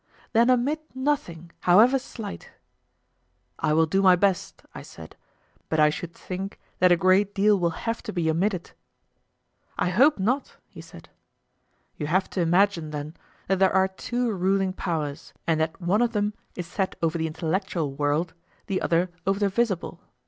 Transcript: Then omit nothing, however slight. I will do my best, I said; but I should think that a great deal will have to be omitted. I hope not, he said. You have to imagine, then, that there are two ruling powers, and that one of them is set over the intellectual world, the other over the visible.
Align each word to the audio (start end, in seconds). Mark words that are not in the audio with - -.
Then 0.33 0.49
omit 0.49 0.83
nothing, 0.95 1.51
however 1.59 1.99
slight. 1.99 2.49
I 3.59 3.71
will 3.73 3.85
do 3.85 4.01
my 4.01 4.15
best, 4.15 4.63
I 4.73 4.81
said; 4.81 5.15
but 5.69 5.79
I 5.79 5.91
should 5.91 6.11
think 6.15 6.59
that 6.79 6.91
a 6.91 6.97
great 6.97 7.35
deal 7.35 7.59
will 7.59 7.69
have 7.85 8.01
to 8.09 8.11
be 8.11 8.27
omitted. 8.27 8.71
I 9.77 9.89
hope 9.89 10.17
not, 10.17 10.55
he 10.67 10.81
said. 10.81 11.09
You 11.97 12.07
have 12.07 12.31
to 12.31 12.41
imagine, 12.41 12.89
then, 12.89 13.13
that 13.47 13.59
there 13.59 13.75
are 13.75 13.87
two 13.87 14.31
ruling 14.33 14.73
powers, 14.73 15.33
and 15.45 15.59
that 15.59 15.79
one 15.79 16.01
of 16.01 16.13
them 16.13 16.33
is 16.55 16.65
set 16.65 16.95
over 17.03 17.19
the 17.19 17.27
intellectual 17.27 17.93
world, 17.93 18.33
the 18.65 18.81
other 18.81 19.11
over 19.27 19.39
the 19.39 19.49
visible. 19.49 20.01